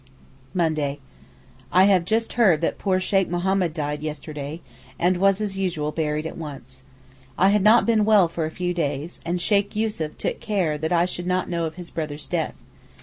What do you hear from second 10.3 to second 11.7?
care that I should not know